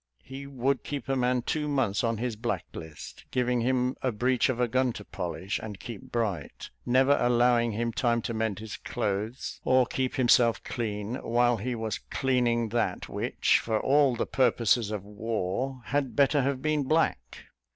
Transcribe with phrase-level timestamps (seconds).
[0.23, 4.49] He would keep a man two months on his black list, giving him a breech
[4.49, 8.77] of a gun to polish and keep bright, never allowing him time to mend his
[8.77, 14.89] clothes, or keep himself clean, while he was cleaning that which, for all the purposes
[14.89, 17.43] of war, had better have been black.